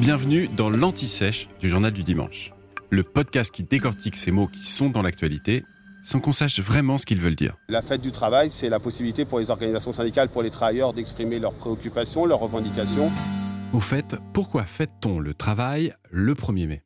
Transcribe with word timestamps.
Bienvenue 0.00 0.48
dans 0.48 0.68
l'Anti-Sèche 0.68 1.48
du 1.60 1.68
Journal 1.68 1.92
du 1.92 2.02
Dimanche, 2.02 2.52
le 2.90 3.02
podcast 3.02 3.54
qui 3.54 3.62
décortique 3.62 4.16
ces 4.16 4.30
mots 4.30 4.48
qui 4.48 4.66
sont 4.66 4.90
dans 4.90 5.00
l'actualité 5.00 5.64
sans 6.04 6.20
qu'on 6.20 6.32
sache 6.32 6.58
vraiment 6.60 6.98
ce 6.98 7.06
qu'ils 7.06 7.20
veulent 7.20 7.36
dire. 7.36 7.56
La 7.68 7.80
fête 7.80 8.00
du 8.00 8.12
travail, 8.12 8.50
c'est 8.50 8.68
la 8.68 8.80
possibilité 8.80 9.24
pour 9.24 9.38
les 9.38 9.50
organisations 9.50 9.92
syndicales, 9.92 10.28
pour 10.28 10.42
les 10.42 10.50
travailleurs 10.50 10.92
d'exprimer 10.92 11.38
leurs 11.38 11.54
préoccupations, 11.54 12.26
leurs 12.26 12.40
revendications. 12.40 13.10
Au 13.72 13.80
fait, 13.80 14.16
pourquoi 14.32 14.64
fête-t-on 14.64 15.20
le 15.20 15.34
travail 15.34 15.94
le 16.10 16.34
1er 16.34 16.66
mai? 16.66 16.82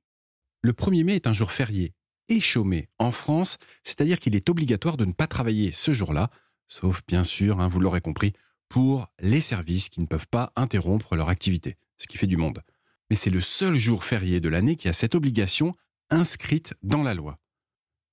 Le 0.63 0.73
1er 0.73 1.05
mai 1.05 1.15
est 1.17 1.27
un 1.27 1.33
jour 1.33 1.51
férié 1.51 1.95
et 2.29 2.41
chômé 2.41 2.89
en 2.99 3.11
France, 3.11 3.57
c'est-à-dire 3.83 4.19
qu'il 4.19 4.37
est 4.37 4.51
obligatoire 4.51 4.97
de 4.97 5.07
ne 5.07 5.13
pas 5.13 5.27
travailler 5.27 5.73
ce 5.73 5.93
jour-là, 5.93 6.29
sauf 6.69 7.01
bien 7.09 7.25
sûr, 7.25 7.61
hein, 7.61 7.69
vous 7.69 7.81
l'aurez 7.81 8.01
compris, 8.01 8.35
pour 8.69 9.07
les 9.21 9.41
services 9.41 9.89
qui 9.89 10.01
ne 10.01 10.07
peuvent 10.07 10.29
pas 10.31 10.53
interrompre 10.57 11.17
leur 11.17 11.29
activité, 11.29 11.77
ce 11.99 12.07
qui 12.07 12.19
fait 12.19 12.27
du 12.27 12.37
monde. 12.37 12.63
Mais 13.11 13.17
c'est 13.17 13.31
le 13.31 13.41
seul 13.41 13.77
jour 13.77 14.05
férié 14.05 14.41
de 14.41 14.49
l'année 14.49 14.77
qui 14.77 14.89
a 14.89 14.93
cette 14.93 15.15
obligation 15.15 15.75
inscrite 16.11 16.75
dans 16.83 17.03
la 17.03 17.15
loi. 17.15 17.39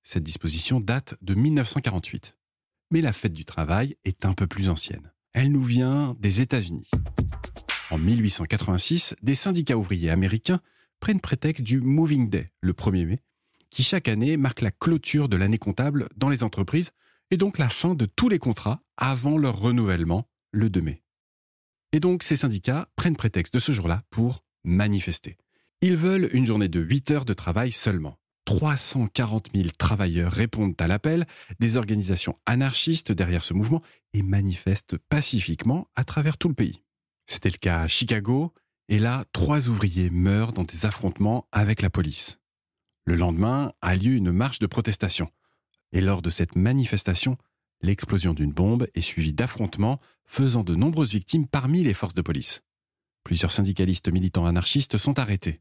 Cette 0.02 0.22
disposition 0.22 0.80
date 0.80 1.16
de 1.22 1.34
1948. 1.34 2.36
Mais 2.90 3.00
la 3.00 3.12
fête 3.12 3.32
du 3.32 3.44
travail 3.44 3.96
est 4.04 4.24
un 4.24 4.34
peu 4.34 4.46
plus 4.46 4.68
ancienne. 4.68 5.12
Elle 5.32 5.50
nous 5.50 5.64
vient 5.64 6.14
des 6.20 6.40
États-Unis. 6.42 6.90
En 7.90 7.98
1886, 7.98 9.16
des 9.22 9.34
syndicats 9.34 9.76
ouvriers 9.76 10.10
américains 10.10 10.60
prennent 11.00 11.20
prétexte 11.20 11.64
du 11.64 11.80
Moving 11.80 12.30
Day, 12.30 12.52
le 12.60 12.72
1er 12.72 13.06
mai, 13.06 13.22
qui 13.70 13.82
chaque 13.82 14.08
année 14.08 14.36
marque 14.36 14.60
la 14.60 14.70
clôture 14.70 15.28
de 15.28 15.36
l'année 15.36 15.58
comptable 15.58 16.08
dans 16.16 16.28
les 16.28 16.44
entreprises 16.44 16.92
et 17.30 17.36
donc 17.36 17.58
la 17.58 17.68
fin 17.68 17.94
de 17.94 18.06
tous 18.06 18.28
les 18.28 18.38
contrats 18.38 18.80
avant 18.96 19.36
leur 19.36 19.58
renouvellement 19.58 20.28
le 20.52 20.70
2 20.70 20.80
mai. 20.80 21.02
Et 21.92 22.00
donc 22.00 22.22
ces 22.22 22.36
syndicats 22.36 22.88
prennent 22.94 23.16
prétexte 23.16 23.54
de 23.54 23.58
ce 23.58 23.72
jour-là 23.72 24.04
pour 24.10 24.43
manifester. 24.64 25.36
Ils 25.80 25.96
veulent 25.96 26.28
une 26.32 26.46
journée 26.46 26.68
de 26.68 26.80
8 26.80 27.10
heures 27.10 27.24
de 27.24 27.34
travail 27.34 27.72
seulement. 27.72 28.18
340 28.46 29.48
000 29.54 29.68
travailleurs 29.78 30.32
répondent 30.32 30.74
à 30.78 30.86
l'appel, 30.86 31.26
des 31.60 31.76
organisations 31.76 32.38
anarchistes 32.46 33.12
derrière 33.12 33.44
ce 33.44 33.54
mouvement 33.54 33.82
et 34.12 34.22
manifestent 34.22 34.98
pacifiquement 34.98 35.88
à 35.94 36.04
travers 36.04 36.36
tout 36.36 36.48
le 36.48 36.54
pays. 36.54 36.82
C'était 37.26 37.50
le 37.50 37.58
cas 37.58 37.80
à 37.80 37.88
Chicago, 37.88 38.52
et 38.88 38.98
là, 38.98 39.24
trois 39.32 39.68
ouvriers 39.68 40.10
meurent 40.10 40.52
dans 40.52 40.64
des 40.64 40.84
affrontements 40.84 41.48
avec 41.52 41.80
la 41.80 41.88
police. 41.88 42.38
Le 43.06 43.16
lendemain 43.16 43.72
a 43.80 43.96
lieu 43.96 44.12
une 44.12 44.32
marche 44.32 44.58
de 44.58 44.66
protestation. 44.66 45.30
Et 45.92 46.00
lors 46.00 46.22
de 46.22 46.30
cette 46.30 46.56
manifestation, 46.56 47.38
l'explosion 47.80 48.34
d'une 48.34 48.52
bombe 48.52 48.86
est 48.94 49.00
suivie 49.00 49.32
d'affrontements 49.32 50.00
faisant 50.26 50.64
de 50.64 50.74
nombreuses 50.74 51.12
victimes 51.12 51.46
parmi 51.46 51.82
les 51.82 51.94
forces 51.94 52.14
de 52.14 52.22
police. 52.22 52.62
Plusieurs 53.24 53.52
syndicalistes 53.52 54.12
militants 54.12 54.44
anarchistes 54.44 54.98
sont 54.98 55.18
arrêtés. 55.18 55.60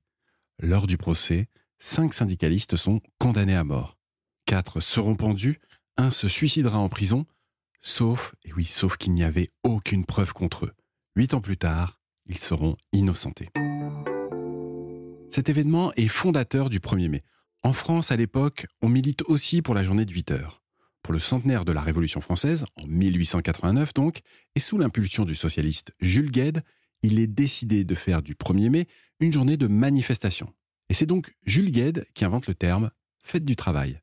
Lors 0.59 0.85
du 0.85 0.97
procès, 0.97 1.47
cinq 1.79 2.13
syndicalistes 2.13 2.75
sont 2.75 2.99
condamnés 3.19 3.55
à 3.55 3.63
mort. 3.63 3.97
Quatre 4.45 4.81
seront 4.81 5.15
pendus, 5.15 5.59
un 5.97 6.11
se 6.11 6.27
suicidera 6.27 6.77
en 6.77 6.89
prison, 6.89 7.25
sauf, 7.81 8.35
et 8.43 8.53
oui, 8.53 8.65
sauf 8.65 8.97
qu'il 8.97 9.13
n'y 9.13 9.23
avait 9.23 9.49
aucune 9.63 10.05
preuve 10.05 10.33
contre 10.33 10.65
eux. 10.65 10.73
Huit 11.15 11.33
ans 11.33 11.41
plus 11.41 11.57
tard, 11.57 12.01
ils 12.25 12.37
seront 12.37 12.73
innocentés. 12.91 13.49
Cet 15.29 15.49
événement 15.49 15.93
est 15.93 16.09
fondateur 16.09 16.69
du 16.69 16.79
1er 16.79 17.07
mai. 17.07 17.23
En 17.63 17.73
France, 17.73 18.11
à 18.11 18.17
l'époque, 18.17 18.65
on 18.81 18.89
milite 18.89 19.23
aussi 19.23 19.61
pour 19.61 19.73
la 19.73 19.83
journée 19.83 20.05
de 20.05 20.11
8 20.11 20.31
heures. 20.31 20.61
Pour 21.01 21.13
le 21.13 21.19
centenaire 21.19 21.65
de 21.65 21.71
la 21.71 21.81
Révolution 21.81 22.21
française, 22.21 22.65
en 22.77 22.85
1889 22.85 23.93
donc, 23.93 24.19
et 24.55 24.59
sous 24.59 24.77
l'impulsion 24.77 25.25
du 25.25 25.35
socialiste 25.35 25.93
Jules 26.01 26.31
Gued, 26.31 26.61
il 27.03 27.19
est 27.19 27.27
décidé 27.27 27.83
de 27.83 27.95
faire 27.95 28.21
du 28.21 28.33
1er 28.33 28.69
mai 28.69 28.87
une 29.19 29.31
journée 29.31 29.57
de 29.57 29.67
manifestation. 29.67 30.51
Et 30.89 30.93
c'est 30.93 31.05
donc 31.05 31.35
Jules 31.45 31.71
Gued 31.71 32.05
qui 32.13 32.25
invente 32.25 32.47
le 32.47 32.55
terme 32.55 32.89
fête 33.23 33.45
du 33.45 33.55
travail. 33.55 34.01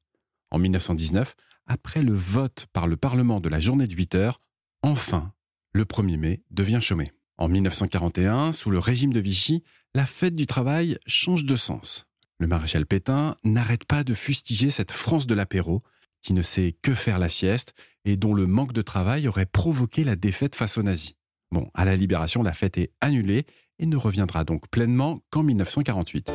En 0.51 0.59
1919, 0.59 1.35
après 1.67 2.03
le 2.03 2.15
vote 2.15 2.67
par 2.73 2.87
le 2.87 2.97
Parlement 2.97 3.41
de 3.41 3.49
la 3.49 3.61
journée 3.61 3.87
de 3.87 3.95
8 3.95 4.15
heures, 4.15 4.41
enfin, 4.83 5.33
le 5.73 5.85
1er 5.85 6.17
mai 6.17 6.43
devient 6.51 6.81
chômé. 6.81 7.13
En 7.39 7.49
1941, 7.49 8.53
sous 8.53 8.71
le 8.71 8.79
régime 8.79 9.13
de 9.13 9.21
Vichy, 9.21 9.63
la 9.95 10.07
fête 10.07 10.35
du 10.35 10.47
travail 10.47 10.99
change 11.07 11.45
de 11.45 11.57
sens. 11.57 12.07
Le 12.39 12.47
maréchal 12.47 12.87
Pétain 12.87 13.37
n'arrête 13.45 13.85
pas 13.85 14.05
de 14.05 14.15
fustiger 14.15 14.71
cette 14.71 14.93
France 14.93 15.27
de 15.27 15.35
l'apéro, 15.35 15.81
qui 16.23 16.35
ne 16.35 16.43
sait 16.43 16.77
que 16.83 16.95
faire 16.95 17.19
la 17.19 17.29
sieste 17.29 17.75
et 18.05 18.17
dont 18.17 18.35
le 18.35 18.47
manque 18.47 18.73
de 18.73 18.83
travail 18.83 19.29
aurait 19.29 19.47
provoqué 19.47 20.05
la 20.05 20.17
défaite 20.17 20.55
face 20.55 20.77
aux 20.77 20.83
nazis. 20.83 21.15
Bon, 21.53 21.69
à 21.75 21.85
la 21.85 21.97
libération, 21.97 22.43
la 22.43 22.53
fête 22.53 22.79
est 22.79 22.93
annulée 23.01 23.45
et 23.79 23.87
ne 23.87 23.97
reviendra 23.97 24.45
donc 24.45 24.69
pleinement 24.69 25.21
qu'en 25.31 25.43
1948. 25.43 26.31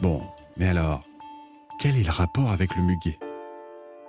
Bon, 0.00 0.22
mais 0.58 0.68
alors, 0.68 1.02
quel 1.80 1.96
est 1.96 2.04
le 2.04 2.10
rapport 2.10 2.50
avec 2.50 2.74
le 2.76 2.82
muguet? 2.82 3.18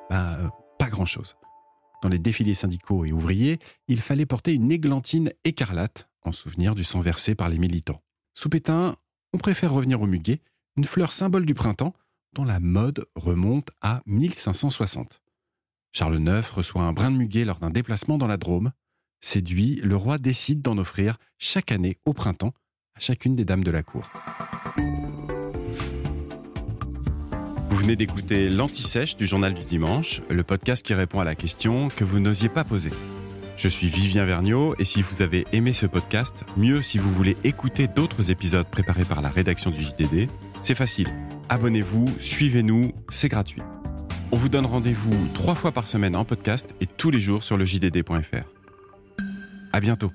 Ben, 0.10 0.38
euh, 0.40 0.50
pas 0.78 0.90
grand-chose. 0.90 1.36
Dans 2.04 2.10
les 2.10 2.20
défilés 2.20 2.54
syndicaux 2.54 3.06
et 3.06 3.12
ouvriers, 3.12 3.60
il 3.88 4.02
fallait 4.02 4.26
porter 4.26 4.54
une 4.54 4.72
églantine 4.72 5.32
écarlate 5.44 6.10
en 6.24 6.32
souvenir 6.32 6.76
du 6.76 6.84
sang 6.84 7.00
versé 7.00 7.34
par 7.34 7.50
les 7.50 7.58
militants. 7.58 8.02
Sous 8.34 8.50
Pétain, 8.50 8.96
on 9.34 9.38
préfère 9.38 9.74
revenir 9.74 10.02
au 10.02 10.08
muguet, 10.08 10.42
une 10.78 10.86
fleur 10.86 11.12
symbole 11.12 11.46
du 11.46 11.54
printemps 11.54 11.94
dont 12.34 12.46
la 12.46 12.60
mode 12.60 13.06
remonte 13.16 13.70
à 13.82 14.02
1560. 14.06 15.22
Charles 15.92 16.20
IX 16.20 16.48
reçoit 16.50 16.84
un 16.84 16.94
brin 16.94 17.12
de 17.12 17.18
muguet 17.18 17.46
lors 17.46 17.60
d'un 17.60 17.70
déplacement 17.70 18.18
dans 18.18 18.28
la 18.28 18.38
Drôme. 18.38 18.72
Séduit, 19.22 19.80
le 19.84 19.96
roi 19.96 20.18
décide 20.18 20.62
d'en 20.62 20.78
offrir 20.80 21.18
chaque 21.38 21.72
année 21.72 21.98
au 22.06 22.14
printemps 22.14 22.54
à 22.96 23.00
chacune 23.00 23.36
des 23.36 23.46
dames 23.46 23.64
de 23.64 23.72
la 23.72 23.84
cour. 23.84 24.12
Vous 27.70 27.78
venez 27.78 27.96
d'écouter 27.96 28.50
l'Anti-Sèche 28.50 29.16
du 29.16 29.28
Journal 29.28 29.54
du 29.54 29.64
Dimanche, 29.64 30.22
le 30.30 30.44
podcast 30.44 30.86
qui 30.86 30.94
répond 30.96 31.20
à 31.20 31.24
la 31.24 31.36
question 31.36 31.88
que 31.88 32.04
vous 32.04 32.20
n'osiez 32.20 32.50
pas 32.50 32.64
poser. 32.64 32.90
Je 33.58 33.68
suis 33.68 33.88
Vivien 33.88 34.26
Vergniaud 34.26 34.76
et 34.80 34.86
si 34.86 35.04
vous 35.04 35.22
avez 35.22 35.46
aimé 35.54 35.72
ce 35.72 35.86
podcast, 35.86 36.44
mieux 36.58 36.82
si 36.82 36.98
vous 36.98 37.12
voulez 37.12 37.38
écouter 37.44 37.88
d'autres 37.88 38.32
épisodes 38.32 38.68
préparés 38.68 39.06
par 39.06 39.22
la 39.22 39.30
rédaction 39.30 39.70
du 39.70 39.84
JDD, 39.84 40.30
c'est 40.64 40.76
facile. 40.76 41.10
Abonnez-vous, 41.48 42.08
suivez-nous, 42.18 42.92
c'est 43.10 43.30
gratuit. 43.30 43.62
On 44.32 44.38
vous 44.38 44.50
donne 44.50 44.66
rendez-vous 44.66 45.28
trois 45.36 45.56
fois 45.56 45.72
par 45.72 45.88
semaine 45.88 46.16
en 46.16 46.26
podcast 46.26 46.74
et 46.82 46.88
tous 46.88 47.12
les 47.12 47.22
jours 47.22 47.44
sur 47.44 47.58
le 47.58 47.66
JDD.fr. 47.66 48.61
À 49.74 49.80
bientôt. 49.80 50.12